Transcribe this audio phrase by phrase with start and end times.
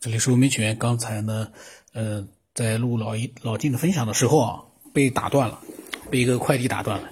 [0.00, 0.74] 这里是文明起源。
[0.78, 1.52] 刚才呢，
[1.92, 5.60] 呃，在录老一老金的分享的时候啊，被打断了，
[6.10, 7.10] 被一个快递打断了。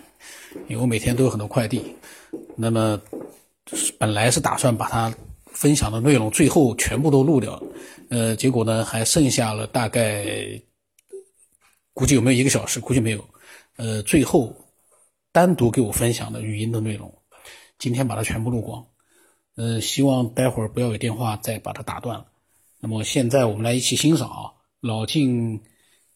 [0.69, 1.95] 因为我每天都有很多快递，
[2.57, 2.99] 那么
[3.99, 5.15] 本来是打算把它
[5.45, 7.63] 分享的内容最后全部都录掉，
[8.09, 10.59] 呃，结果呢还剩下了大概
[11.93, 13.23] 估计有没有一个小时，估计没有。
[13.77, 14.57] 呃，最后
[15.31, 17.15] 单独给我分享的语音的内容，
[17.79, 18.83] 今天把它全部录光。
[19.57, 22.25] 呃，希望待会儿不要有电话再把它打断了。
[22.81, 25.61] 那么现在我们来一起欣赏啊，老静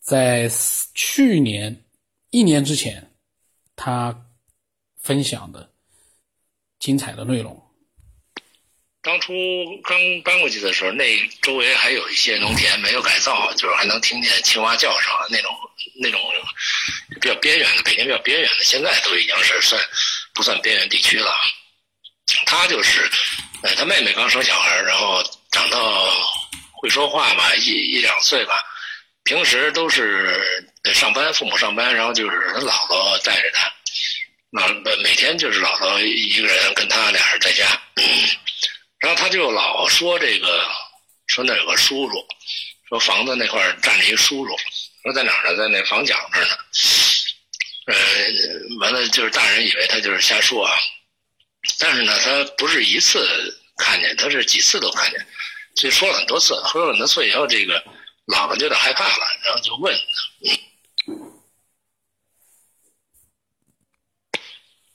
[0.01, 0.49] 在
[0.95, 1.85] 去年
[2.31, 3.13] 一年之前
[3.75, 4.27] 他
[5.01, 5.71] 分享的
[6.79, 7.61] 精彩的内容。
[9.03, 9.33] 当初
[9.83, 15.51] 刚搬过去的时候，那周围还有一些农田没有改造，就是还能听见青蛙叫声那种
[16.01, 16.21] 那种
[17.21, 19.83] 比较边缘的，北京比较边缘的，现在都已经是算
[20.33, 21.33] 不算边缘地区了。
[22.47, 23.11] 他就是，
[23.63, 26.09] 呃，他妹妹刚生小孩，然后长到
[26.83, 28.61] 会说话吧，一一两岁吧。
[29.23, 33.73] 平时都是上班，父母上班，然后就是他姥姥带着他，
[34.51, 34.67] 那
[34.97, 37.81] 每天就是姥姥一个人跟他俩人在家。
[38.99, 40.69] 然后他就老说这个，
[41.29, 42.27] 说那有个叔叔，
[42.89, 44.57] 说房子那块站着一叔叔，
[45.05, 45.57] 说在哪儿呢？
[45.57, 46.57] 在那房角那儿呢。
[47.87, 47.95] 呃，
[48.81, 50.73] 完了就是大人以为他就是瞎说啊。
[51.79, 53.25] 但是呢，他不是一次
[53.77, 55.25] 看见，他是几次都看见，
[55.75, 57.83] 所以说了很多次，说了很多次以后，这个
[58.27, 60.61] 姥姥就有点害怕了，然后就问他，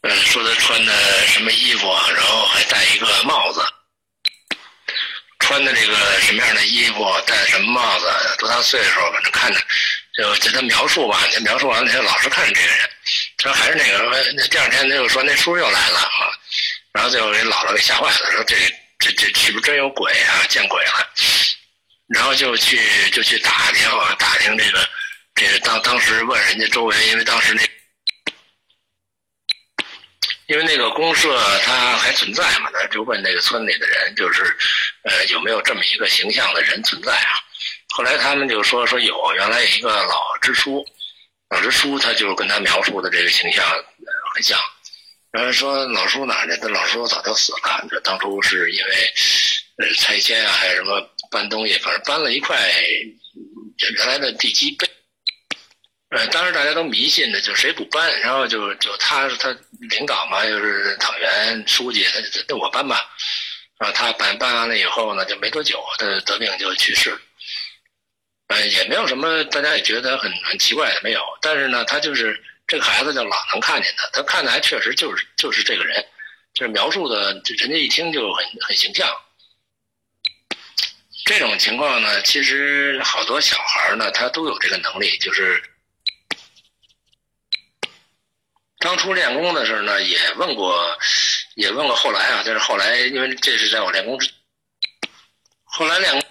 [0.02, 3.62] 嗯，说他穿的什么衣服，然后还戴一个帽子，
[5.40, 8.06] 穿的这个什么样的衣服，戴什么帽子，
[8.38, 9.60] 多大岁数，反正看着
[10.16, 12.90] 就就他描述吧，他描述完了，他老是看着这个人，
[13.38, 13.98] 他说还是那个，
[14.34, 16.32] 那第二天他又说那叔又来了啊。
[16.94, 18.56] 然后最后给姥姥给吓坏了，说这
[19.00, 20.44] 这这是不是真有鬼啊？
[20.50, 21.10] 见鬼了！
[22.08, 22.80] 然后就去
[23.12, 24.90] 就去打听啊，打听这个
[25.36, 27.62] 这个当当时问人家周围，因为当时那
[30.48, 34.44] 因为那个公社它还存在嘛，他就问那个村里的人，就是
[35.04, 37.40] 呃有没有这么一个形象的人存在啊？
[37.90, 40.86] 后来他们就说说有，原来有一个老支书，
[41.50, 43.66] 老支书他就跟他描述的这个形象
[44.34, 44.58] 很像。
[45.30, 46.58] 然后说老叔哪儿呢？
[46.58, 47.60] 他老叔早就死了。
[48.02, 49.14] 当初是因为
[49.78, 51.00] 呃拆迁啊，还是什么
[51.30, 52.58] 搬东西，反正搬了一块
[53.96, 54.90] 原来的地基被。
[56.10, 59.56] 呃，当时大家都迷信的，就谁不搬，然后就就他他
[59.90, 63.06] 领导嘛，又是党员书记，他就那我搬吧。
[63.80, 67.16] 啊他搬搬完了以后呢，就没多久，他得病就去世。
[68.48, 71.22] 呃，也没有什么，大家也觉得很很奇怪的，没有。
[71.42, 72.42] 但是呢，他就是。
[72.68, 76.06] 这个孩子就老能看见他，他看的还确实就是就是这个人，
[76.54, 79.10] 就是描述的，人家一听就很很形象。
[81.26, 85.64] 这种情况呢，其实好多小孩呢，他都有这个能力，就是
[88.80, 90.98] 当初练功的时候呢，也问过，
[91.56, 94.30] 也问过后来啊，但是后来因为这是在我练功之，
[95.64, 96.22] 后来练功。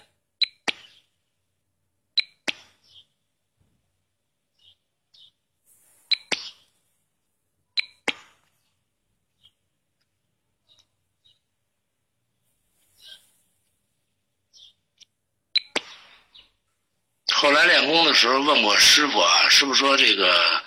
[17.46, 20.60] 后来练功的时候问过师傅啊，师傅说这个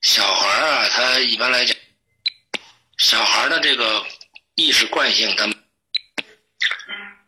[0.00, 1.76] 小孩啊，他一般来讲，
[2.96, 4.02] 小孩的这个
[4.54, 5.46] 意识惯性，他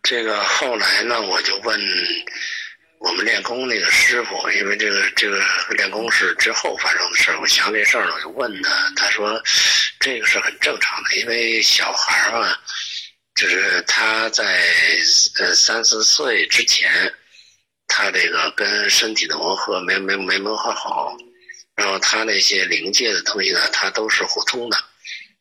[0.03, 1.79] 这个后来呢，我就问
[3.01, 5.45] 我们练功那个师傅，因为这个这个
[5.77, 9.39] 练功是之后发生的事，我想这事儿呢，我就问他，他说
[10.01, 12.59] 这个是很正常的，因为小孩啊，
[13.35, 14.43] 就是他在
[15.39, 17.13] 呃三四岁之前。
[17.89, 21.17] 他这个跟身体的磨合没没没磨合好，
[21.75, 24.77] 然后他那些灵界的东西呢，他都是互通的，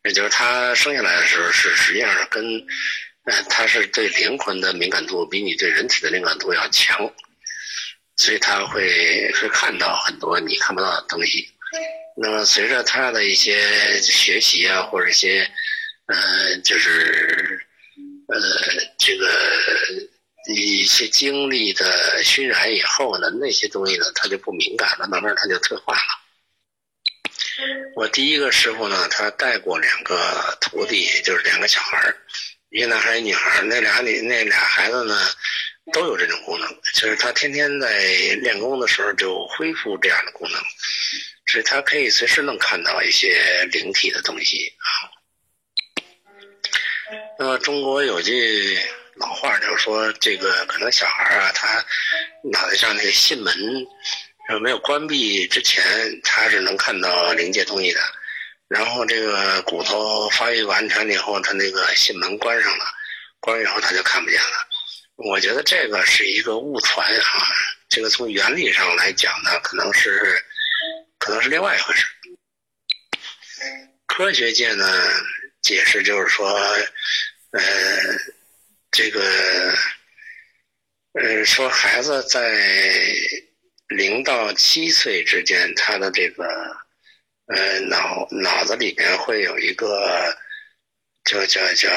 [0.03, 2.65] 也就是他生下来的时候是实际上是跟，
[3.25, 6.97] 呃，他是对灵魂的敏感度比你对人体的敏感度要强，
[8.17, 11.49] 所以他会会看到很多你看不到的东西。
[12.15, 15.49] 那么随着他的一些学习啊，或者一些，
[16.05, 17.59] 呃，就是
[18.27, 18.39] 呃，
[18.97, 19.27] 这个。
[20.47, 26.01] 一些经历的熏染以后呢，那些东西呢，他就不敏感了，慢慢他就退化了。
[27.95, 32.13] 我第一个师傅呢，他带过两个徒弟，就是两个小孩，
[32.69, 35.19] 一个男孩一女孩那俩女那俩孩子呢，
[35.91, 38.03] 都有这种功能，就是他天天在
[38.41, 40.61] 练功的时候就恢复这样的功能，
[41.47, 45.09] 所以他可以随时能看到一些灵体的东西啊。
[47.39, 48.77] 那么中国有句。
[49.15, 51.83] 老话就是说，这个可能小孩啊，他
[52.51, 53.55] 脑袋上那个囟门
[54.61, 55.83] 没有关闭之前，
[56.23, 58.01] 他是能看到灵界东西的。
[58.67, 62.85] 然后这个骨头发育完成以后，他那个囟门关上了，
[63.39, 64.67] 关以后他就看不见了。
[65.15, 67.47] 我觉得这个是一个误传啊，
[67.87, 70.43] 这个从原理上来讲呢，可能是
[71.19, 72.05] 可能是另外一回事。
[74.07, 74.85] 科学界呢
[75.61, 76.49] 解释就是说，
[77.51, 77.61] 呃，
[78.97, 79.21] 这个，
[81.11, 82.63] 呃，说孩子在
[83.89, 86.45] 零到七岁之间，他的这个，
[87.47, 90.37] 呃，脑脑子里边会有一个，
[91.25, 91.89] 叫叫叫，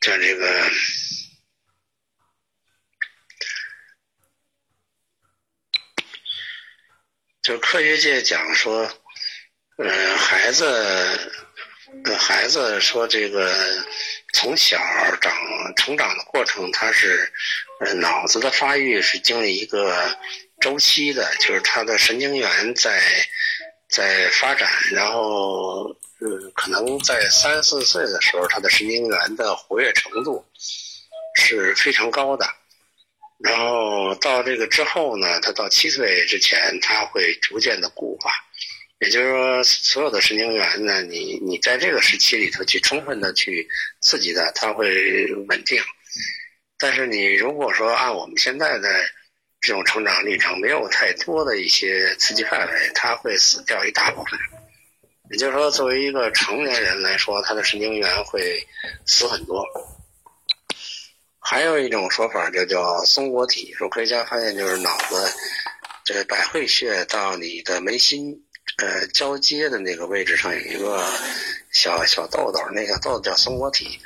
[0.00, 0.70] 叫这个，
[7.42, 8.90] 就科学界讲说。
[9.78, 11.32] 嗯，孩子，
[12.18, 13.84] 孩子说这个
[14.32, 14.78] 从小
[15.20, 15.32] 长
[15.76, 17.32] 成长的过程，他是
[17.80, 20.16] 呃脑子的发育是经历一个
[20.60, 23.00] 周期的，就是他的神经元在
[23.88, 30.44] 在发展，然后嗯，可能在三四岁的时候，他的神经元的活跃程度
[31.34, 32.46] 是非常高的，
[33.38, 38.32] 然后到这个之后呢，他到七岁之前，他会逐渐的固化。
[39.02, 43.68] 也就是说，所有的神经元呢，你你在这个时期里头去充分的去
[44.00, 45.82] 刺激它，它会稳定。
[46.78, 48.88] 但是你如果说按我们现在的
[49.60, 54.38] 这种成长历程，没有太多的一些刺激范围，它会死掉一大部分。
[55.32, 58.64] 也就是说，作为一个成年人来说，他的神经元会
[59.04, 59.66] 死很多。
[61.40, 65.32] 还有一种说法就叫松果体，说科学家发现就是脑子
[66.04, 68.44] 这百会穴到你的眉心。
[68.78, 71.06] 呃，交接的那个位置上有一个
[71.70, 74.00] 小小豆豆，那个豆豆叫松果体。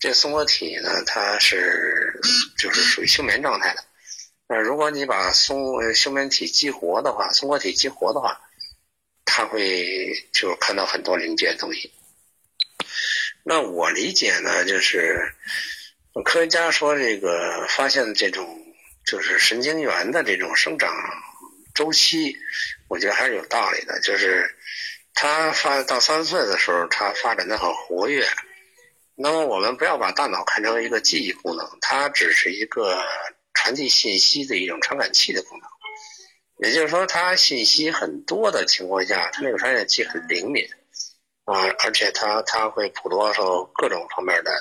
[0.00, 2.20] 这松果体呢，它是
[2.56, 3.84] 就是属于休眠状态的。
[4.48, 8.40] 呃，如果你把松休眠体激活的话，松果体激活的话，
[9.24, 11.92] 它会就看到很多临界的东西。
[13.44, 15.32] 那我理解呢，就是
[16.24, 18.46] 科学家说这个发现这种
[19.06, 20.92] 就是神经元的这种生长
[21.74, 22.36] 周期。
[22.88, 24.56] 我觉得还是有道理的，就是
[25.14, 28.26] 他发到三岁的时候，他发展的很活跃。
[29.14, 33.04] 那么我们不要把大脑看成一个记忆功能，它只是一个
[33.52, 35.68] 传递信息的一种传感器的功能。
[36.58, 40.68] 也就是说，它信息很多的情况下，它那个传感器很灵敏
[41.44, 44.52] 啊，而且它它会捕捉到各种方面的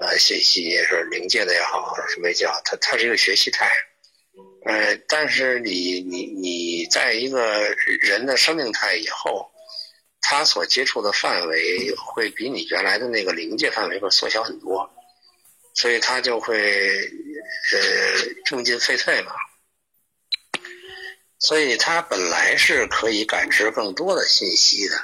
[0.00, 3.70] 呃信息，也是灵界的也好，什么也好，它它是一个学习态。
[4.66, 7.42] 呃，但是你你你在一个
[8.00, 9.50] 人的生命态以后，
[10.20, 14.90] 他所接触的范围会比你原来的那个临界范围会缩小很多，
[15.74, 16.56] 所以他就会
[17.72, 17.78] 呃
[18.50, 19.32] 用进废退嘛。
[21.38, 24.96] 所以他本来是可以感知更多的信息的，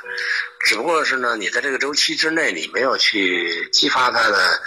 [0.65, 4.63] 只不过是呢，你在这个周期之内，你没有去激发他的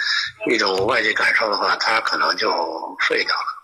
[0.52, 2.48] 一种外界感受的话，他可能就
[3.08, 3.63] 废掉了。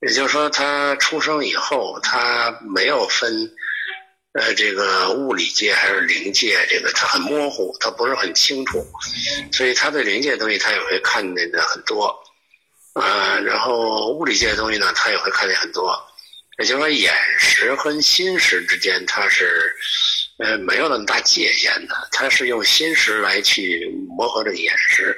[0.00, 3.50] 也就是说，他出生以后，他没有分，
[4.32, 8.86] 呃，这个物理界还是灵界，这个他很模糊，他不是很清楚，
[9.52, 12.16] 所以他对灵界东西他也会看见的很多，
[12.94, 16.00] 呃，然后物理界的东西呢，他也会看见很多。
[16.60, 19.72] 也就是说，眼识和心识之间，它是
[20.38, 25.16] 呃没有那么大界限的，它是用心识来去磨合这个眼识。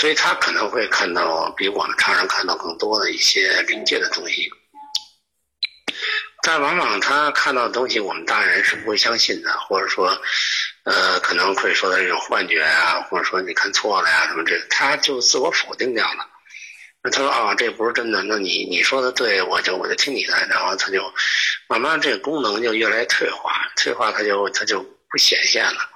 [0.00, 4.50] 所以他可能会看到比我们常人看到更多的一些临界的东西，
[6.42, 10.18] 但往往他看到的东西，我们大人是不会相信的，或者说，
[10.84, 16.26] 呃，可能会说的这种幻觉啊，或者说你看错了呀什么这，他就自我否定掉了。
[17.02, 21.12] 那他说啊，这不是真的，那你你说的对，我就我就听你的，然后他就
[21.68, 25.90] 慢慢这个功能就越来越退化，退化他就他就不显现了。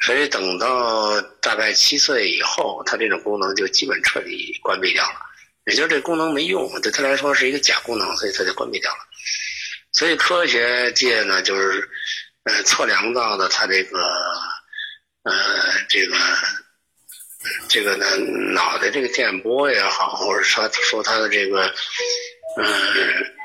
[0.00, 5.14] 所以等到大概七岁以后，它这种功能就基本彻底关闭掉了。
[5.64, 8.98] 也就是这功能没用，对他来说是一个假功能，所以它就关闭掉了。
[9.92, 11.88] 所以科学界呢，就是
[12.44, 13.98] 呃测量到的它这个
[15.22, 15.32] 呃
[15.88, 16.16] 这个
[17.68, 18.06] 这个呢
[18.52, 21.66] 脑袋这个电波也好，或者说说它的这个
[22.58, 22.64] 嗯。
[22.64, 23.35] 呃，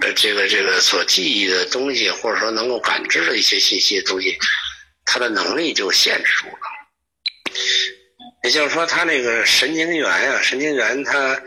[0.00, 4.38] 呃这个这个所记忆的东西，或者说能够感知的一些信息的东西，
[5.04, 6.54] 它的能力就限制住了。
[8.44, 11.40] 也就是说，它那个神经元啊，神经元它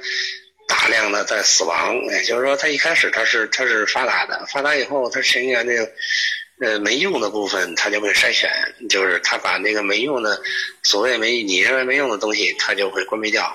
[0.67, 1.95] 大量的在死亡。
[2.11, 5.91] 也就是说，它一开始它是它是发达的，发达以后，它神经元那个
[6.61, 8.49] 呃没用的部分，他就会筛选，
[8.89, 10.41] 就是他把那个没用的，
[10.83, 13.53] 所谓没你认为没用的东西，他就会关闭掉。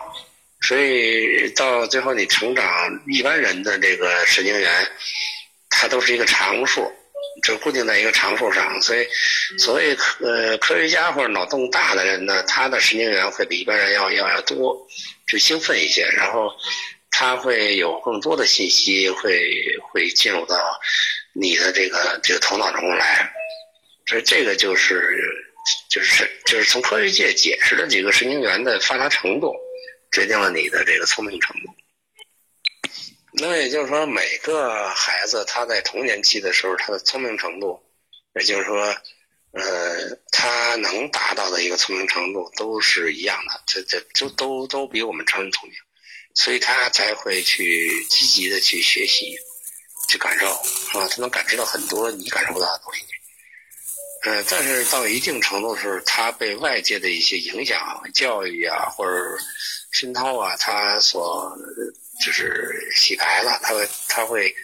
[0.63, 2.65] 所以到最后你成长，
[3.09, 4.71] 一般人的这个神经元，
[5.71, 6.91] 它都是一个常数，
[7.43, 8.81] 就固定在一个常数上。
[8.83, 9.07] 所以，
[9.59, 14.77] 所谓呃科学家或者脑洞大的人呢，他的神经元会比一般人要要要多，
[15.27, 16.51] 就兴奋一些，然后
[17.11, 19.51] 他会有更多的信息会
[19.83, 20.57] 会进入到
[21.33, 23.33] 你的这个这个头脑中来。
[24.07, 25.17] 所以这个就是
[25.89, 29.55] 就是就是从科学界解释的几个神经元的发达程度。
[30.11, 31.75] 决定了你的这个聪明程度。
[33.33, 37.81] 那也就是说，每个孩子他在童年期的时候，他的聪明程度，
[38.35, 38.95] 也就是说，
[39.53, 45.79] 呃，他能达到的一个聪明程度都是一样的，这这就都都比我们成人聪明，
[46.35, 49.37] 所以他才会去积极的去学习，
[50.09, 50.47] 去感受
[50.99, 53.05] 啊，他能感知到很多你感受不到的东西。
[54.23, 59.13] 呃，但是到一定程度的时候，他被外界的一些影响、教育啊，或者
[59.93, 61.57] 熏陶啊，他所
[62.23, 64.55] 就是洗牌了，他会他会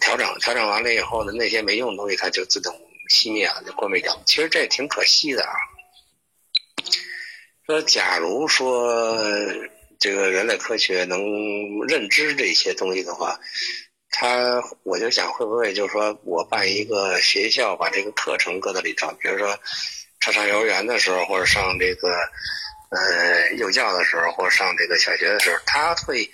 [0.00, 2.74] 调整，调整完了以后呢，那些没用的东西，它就自动
[3.08, 4.20] 熄灭了，就关闭掉。
[4.26, 5.54] 其实这也挺可惜的啊。
[7.66, 9.22] 说，假如说
[10.00, 11.20] 这个人类科学能
[11.86, 13.38] 认知这些东西的话。
[14.16, 19.58] 他，我就想会不会就是说我办一个学校，把这个课程搁在里头，比如说
[20.20, 22.10] 他上幼儿园的时候，或者上这个
[22.90, 26.30] 呃幼教的时候，或者上这个小学的时候，他会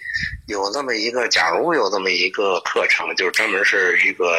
[0.47, 4.37] 有这么一个，假如有这么一个课程，就是专门是一个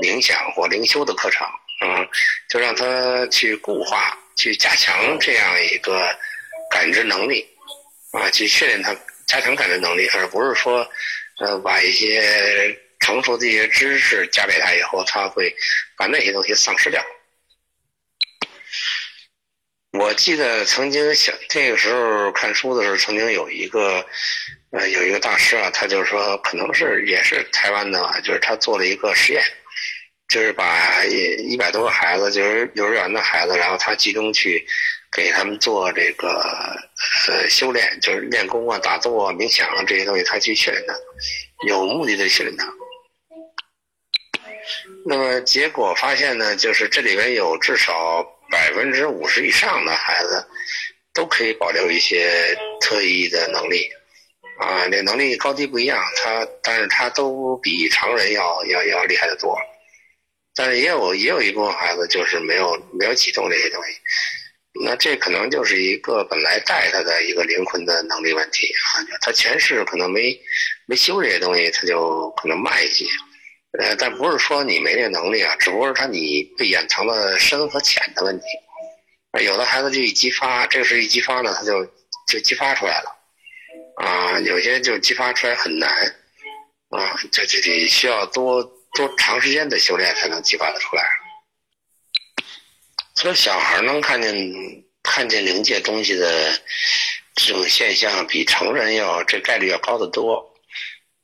[0.00, 1.44] 冥想或灵修的课程，
[1.84, 2.08] 嗯，
[2.48, 6.16] 就让他去固化、去加强这样一个
[6.70, 7.44] 感知能力，
[8.12, 8.94] 啊，去训练他
[9.26, 10.88] 加强感知能力，而不是说。
[11.40, 15.54] 呃，把一些成熟的一些知识加给他以后，他会
[15.96, 17.04] 把那些东西丧失掉。
[19.92, 24.04] 我记得曾经想这个时候看书的时候，曾经有一个
[24.70, 29.42] 呃有一个大师啊，他就是说可能是也是台湾的吧，就是他做了一个实验，
[30.28, 34.66] 就是把一百多个孩子，就是幼儿园的孩子，然后他集中去。
[35.10, 36.28] 给他们做这个
[37.28, 40.94] 呃修炼，就是练功啊、打坐啊、冥想啊这些东西，他去训练他，
[41.66, 42.66] 有目的的训练他。
[45.06, 50.46] 那么结果发现呢，就是这里面有至少百分之五十以上的孩子，
[51.14, 53.88] 都可以保留一些特异的能力，
[54.60, 59.58] 啊，这能力高低不一样，他但是他都比常人要要要厉害的多。
[60.54, 63.92] 但是也有也有一部分孩子就是没有没有启动这些东西。
[64.84, 70.38] 那这可能就是一个本来带他的一个灵魂的能力问题啊，他前世可能没
[70.86, 73.04] 没修这些东西，他就可能慢一些。
[73.78, 78.44] 呃，但不是说你没这能力啊，只不过是他你被掩藏的深和浅的问题。
[79.42, 81.84] 有的孩子就一激发，这个是一激发呢，他就
[82.26, 83.16] 就激发出来了
[83.96, 84.38] 啊。
[84.40, 85.90] 有些就激发出来很难
[86.90, 88.62] 啊，这这得需要多
[88.94, 91.04] 多长时间的修炼才能激发得出来。
[93.20, 94.32] 说小孩能看见
[95.02, 96.52] 看见灵界东西的
[97.34, 100.44] 这种现象，比成人要这概率要高得多。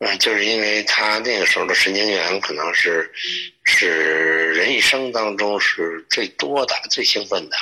[0.01, 3.09] 嗯，就是因为他那个时候的神经元可能是
[3.65, 7.57] 是人一生当中是最多的、最兴奋的。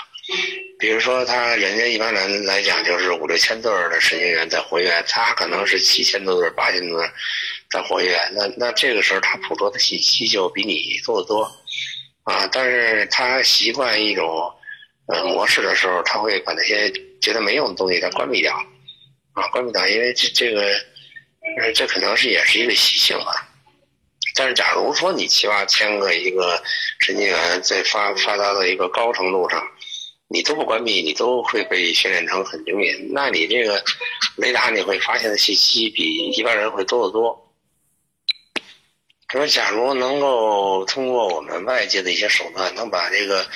[0.78, 7.10] 比如说，他人家一般人来讲就是五六千对儿的神经元在活跃，他可能是七千多对、八千多对
[7.70, 8.18] 在活跃。
[8.32, 11.50] 那那这个时候他捕捉的信息就比你多得多。
[12.24, 14.52] 啊，但是他习惯一种
[15.06, 18.54] 呃模式的时候，他会把那些觉得没用的东西他关闭掉，
[19.32, 20.62] 啊，关闭掉，因为这这个，
[21.60, 23.48] 呃，这可能是也是一个习性吧。
[24.34, 26.62] 但是，假如说你七八千个一个
[27.00, 29.62] 神经元在发发达的一个高程度上，
[30.28, 33.84] 你都不关闭，你都会被训练成很灵敏，那你这个
[34.36, 37.51] 雷达你会发现的信息比一般人会多得多。
[39.32, 43.46] 说，假如能够通过我们外界的一些手段，能把这个，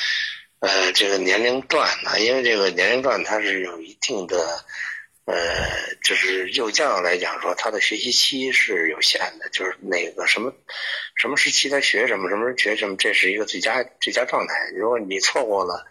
[0.61, 4.65] 呃，这个年龄段啊，因为这个年龄段它是有一定的，
[5.27, 5.37] 呃，
[6.03, 10.51] 就是幼教来讲说，他的学习期是有限的，就是哪个什么，
[11.15, 14.55] 什么时期他学什么，什么时候学什么，这是一个最佳最佳状态。
[14.75, 15.85] 如果你错过了，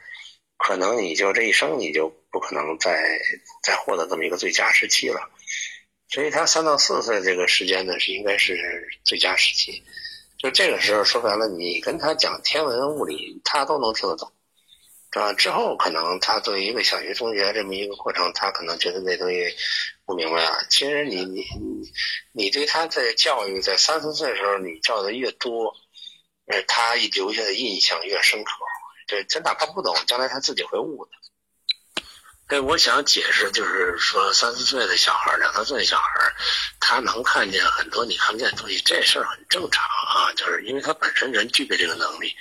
[0.57, 3.19] 可能你就这一生你就不可能再
[3.61, 5.29] 再获得这么一个最佳时期了。
[6.07, 9.83] 所以他三到四岁这个时间呢，是应该是最佳时期。
[10.37, 14.31] 就这个时候说白了，你跟他讲天文物理，他都能听得懂，
[15.11, 15.33] 啊？
[15.33, 19.55] 之后可能他作为一个小学、中学这么一个过程，他可能觉得那东西
[20.05, 20.65] 不明白了。
[20.69, 21.43] 其实你你
[22.33, 25.73] 你对他在教育，在三四岁的时候，你教的越多，
[26.67, 28.51] 他留下的印象越深刻。
[29.07, 31.11] 这这哪怕不懂，将来他自己会悟的。
[32.47, 36.05] 对，我想解释，就是说，三四岁的小孩，两三岁的小孩，
[36.79, 40.31] 他能看见很多你看不见的东西，这事儿很正常啊。
[40.33, 42.35] 就是因为他本身人具备这个能力，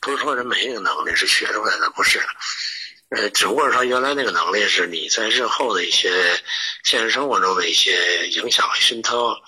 [0.00, 2.20] 不是说人没这个能力是学出来的，不是。
[3.10, 6.10] 呃，只不过说原来那个能力是你在日后的一些
[6.82, 9.40] 现实生活中的一些影响熏陶，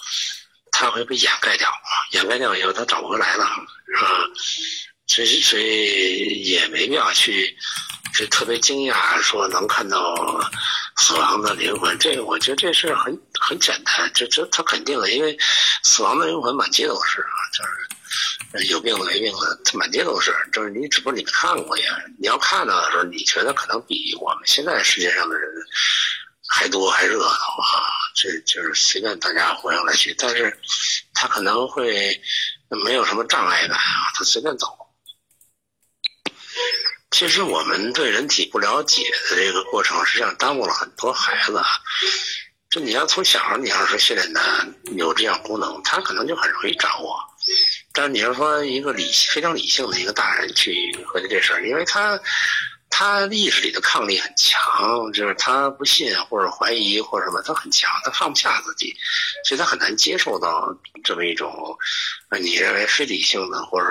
[0.70, 4.22] 他会被掩盖掉啊，掩盖掉以后他找不回来了啊。
[5.08, 7.56] 所以，所以也没必要去。
[8.16, 10.14] 是特别惊讶，说能看到
[10.96, 15.36] 死亡的灵魂，这个我觉得这事很很简单，这这他肯定的，因为
[15.82, 21.94] 死亡的灵魂满街都是啊，就是有病的没病的，他满街都是，就是你只不过你没看过呀。
[22.18, 25.50] 你要看到的时候，你觉得可能比我们现在世界上的人
[26.48, 30.58] 还多还热闹啊，这就是随便大家活下来去，但是
[31.12, 32.18] 他可能会
[32.82, 34.85] 没有什么障碍感啊，他随便走。
[37.16, 41.58] 其实我们对人体不了解的这个过程，实际上耽误了很多孩子。
[42.68, 44.68] 就你要从小，你要是训练他
[44.98, 47.18] 有这样功能，他可能就很容易掌握。
[47.94, 52.20] 但是你要说一个理非常理性的一个大人去合计这事儿，因为他。
[52.88, 58.96] 他意识里的抗力很强，就是他不信或者怀疑或者什么，他很强，他放不下自己，
[59.44, 60.74] 所以他很难接受到
[61.04, 61.76] 这么一种，
[62.30, 63.86] 呃你认为非理性的或者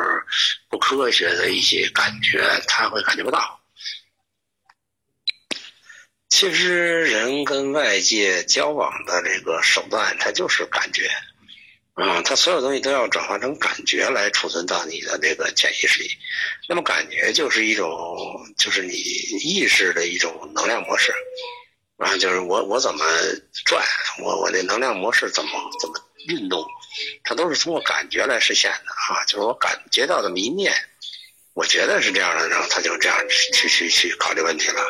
[0.70, 3.60] 不科学的一些感觉，他会感觉不到。
[6.28, 11.10] 其实人跟外界交往的这个手段，它就是感觉。
[11.96, 16.10] 啊，它所有东西都要转化成感觉来储存到你的这个潜意识里，
[16.68, 17.90] 那么感觉就是一种，
[18.58, 21.14] 就是你意识的一种能量模式，
[21.98, 23.06] 啊，就是我我怎么
[23.66, 23.82] 转，
[24.22, 25.96] 我我那能量模式怎么怎么
[26.28, 26.66] 运动，
[27.24, 30.74] 它都是通过感觉来实现的啊，就是我感觉到的一念，
[31.54, 34.82] 我觉得是这样的，然后他就这样去去去考虑问题了，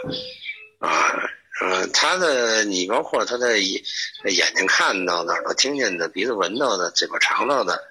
[0.80, 1.14] 啊。
[1.62, 3.82] 嗯，他的你包括他的眼
[4.26, 7.82] 眼睛看到的、耳朵听见的、鼻子闻到的、嘴巴尝到的，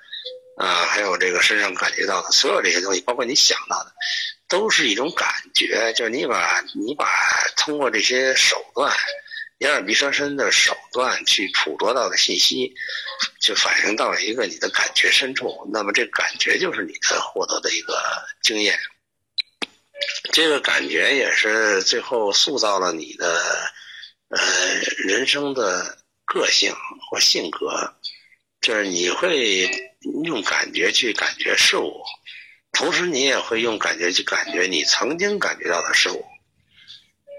[0.59, 3.92] 啊，还有这个身上感觉到的，所有这些东西，包括你想到的，
[4.48, 5.94] 都是一种感觉。
[5.94, 7.09] 就是你把你把
[7.57, 8.94] 通过这些手段，
[9.59, 12.74] 眼耳鼻舌身的手段去捕捉到的信息，
[13.40, 15.66] 就反映到了一个你的感觉深处。
[15.72, 17.98] 那么这感觉就是你的获得的一个
[18.42, 18.79] 经验。
[20.35, 23.40] 这个感觉也是最后塑造了你的
[24.31, 24.40] 呃
[25.07, 26.75] 人生的个性
[27.09, 27.94] 或性格，
[28.61, 29.70] 就是你会
[30.25, 32.03] 用感觉去感觉事物，
[32.73, 36.25] 同时你也会用感觉去感觉你曾经感觉到的事物，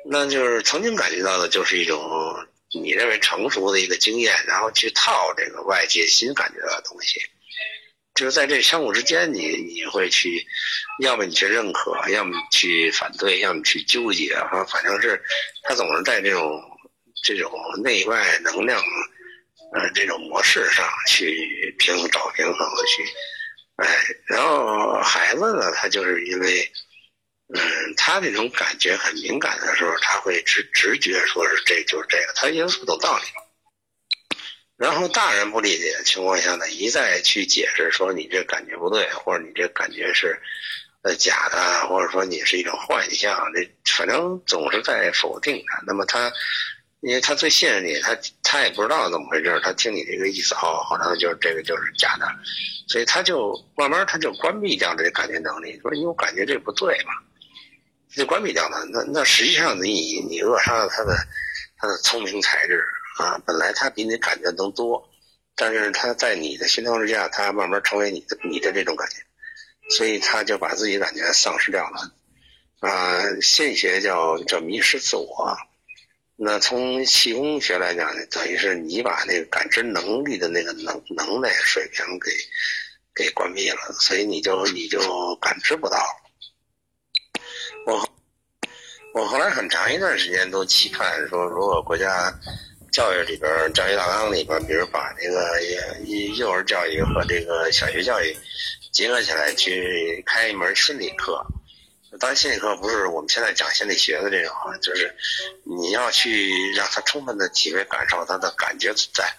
[0.10, 2.02] 那就是曾经感觉到的就是一种
[2.82, 7.20] 你认为成熟的一个经验，然后去套这个外界新感觉到的东西。
[8.16, 10.48] 就是在这相互之间，你你会去，
[11.04, 15.22] 要么你去认可，要么去反对，要么去纠结哈，反正是，
[15.64, 16.64] 他总是在这种
[17.24, 17.52] 这种
[17.84, 18.82] 内外能量，
[19.74, 23.04] 呃，这种模式上去平衡找平衡去，
[23.84, 23.88] 哎，
[24.28, 26.72] 然后孩子呢，他就是因为，
[27.54, 27.62] 嗯，
[27.98, 33.24] 他这种感觉很敏感的时候，他会直直觉说是这就是这个，他因为不懂道理。
[34.78, 40.38] 然后大人不理解的情况下呢，一再去解释说你这感觉不对，或者你这感觉是，
[41.04, 45.82] 呃假的，或者说你是一种幻象，这反正总是在否定他。
[45.88, 46.30] 那么他，
[47.00, 52.28] 因为他最信任你，他他也不知道怎么回事，他听你这个意思哦，好像就是这个就是假的，
[52.90, 57.14] 所以他就慢慢他就关闭掉这感觉能力，说你我感觉这不对嘛，
[58.14, 58.86] 就关闭掉了。
[58.92, 61.16] 那那实际上你你扼杀了他的
[61.78, 62.84] 他的聪明才智。
[63.18, 65.10] 啊，本来他比你感觉能多，
[65.56, 69.16] 但是他在你的熏陶之下，他慢慢成为你的你的这种感觉，
[69.96, 72.12] 所以他就把自己感觉丧失掉了。
[72.82, 75.58] 啊，心理学叫叫迷失自我。
[76.36, 82.32] 那从气功学来讲呢，等于是你把那个感知能力的那个能能耐水平给
[83.16, 85.00] 给关闭了，所以你就你就
[85.38, 85.98] 感知不到。
[87.86, 88.10] 我
[89.14, 92.38] 我后来很长一段时间都期盼说，如果国家。
[92.96, 95.60] 教育里边，教育大纲里边，比如把这个
[96.38, 98.34] 幼儿教育和这个小学教育
[98.94, 101.46] 结合起来，去开一门心理课。
[102.22, 105.14] 当然，心理课不是我们现在讲心理学的这种啊，就是
[105.66, 109.30] 你要去让他充分的体会、感受他的感觉存在，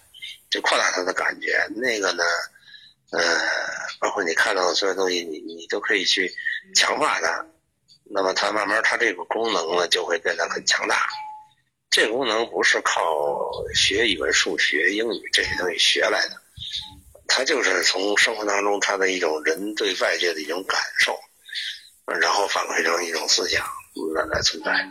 [0.50, 1.66] 就扩大他的感觉。
[1.76, 2.22] 那个呢，
[3.12, 3.22] 呃，
[3.98, 6.30] 包括你看到的所有东西，你你都可以去
[6.74, 7.46] 强化它。
[8.04, 11.08] 那么，它慢慢，它这个功能呢，就会变得很强大。
[11.96, 13.00] 这个功能不是靠
[13.74, 16.38] 学语文、数学、英语这些东西学来的，
[17.26, 21.16] 它就是从生活当中它的一种人对外界的一种感受，
[22.04, 23.64] 然后反馈成一种思想
[24.14, 24.88] 来来存在的。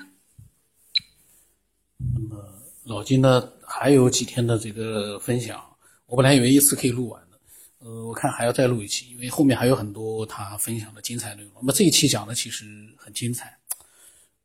[2.15, 2.43] 那么
[2.85, 5.63] 老金呢，还有几天的这个分享，
[6.07, 7.39] 我本来以为一次可以录完的，
[7.85, 11.51] 呃，我看还要再录一期，因为后面还有很多他分享的精彩内容。
[11.57, 12.65] 那么这一期讲的其实
[12.97, 13.55] 很精彩，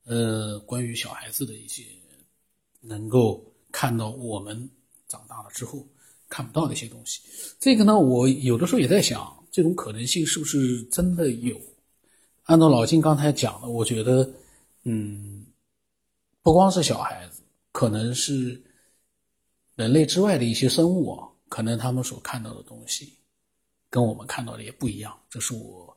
[0.05, 1.85] 呃，关于小孩子的一些
[2.81, 4.69] 能够看到我们
[5.09, 5.87] 长大了之后。
[6.33, 7.23] 看不到的一些东西，
[7.59, 11.61] 这个呢，我有的时候也在想，这种可能性是不是真的有？
[12.45, 14.33] 按照老金刚才讲的，我觉得，
[14.85, 15.45] 嗯，
[16.41, 18.63] 不光是小孩子，可能是
[19.75, 23.13] 人类之外的一些生物啊，可能他们所看到的东西，
[23.91, 25.13] 跟我们看到的也不一样。
[25.29, 25.97] 这是我，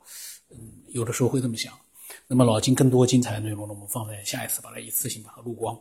[0.50, 1.78] 嗯，有的时候会这么想。
[2.26, 5.80] 那么老金更多精彩的内容呢，我们放在下一次把它一次性把它录光。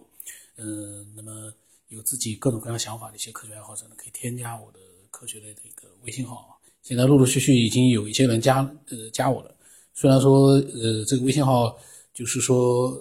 [0.56, 1.52] 嗯，那么。
[1.88, 4.78] 有自己各种各样想法的一些科学爱好者呢，可以添加我的
[5.10, 6.56] 科学的这个微信号啊。
[6.80, 9.54] 现在陆陆续续已经有一些人加呃加我了。
[9.92, 11.78] 虽然说呃这个微信号
[12.14, 12.98] 就是说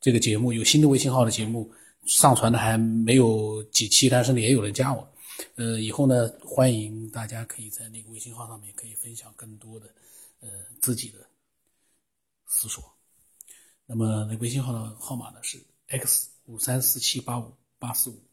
[0.00, 1.70] 这个节目有新的微信号的节目
[2.04, 5.08] 上传的还没有几期，但是呢也有人加我。
[5.54, 9.86] 呃，以后呢欢迎大家可以在那个微信号上面可以分享更多的
[10.40, 10.48] 呃
[10.80, 11.18] 自己的
[12.46, 12.82] 思索。
[13.86, 17.50] 那么那微信号的号码呢是 x 五三四七八五。
[17.78, 18.31] 八四五。